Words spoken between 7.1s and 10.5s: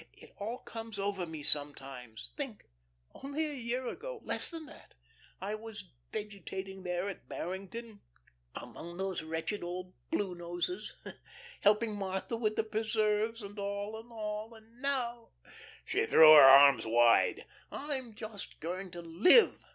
Barrington, among those wretched old blue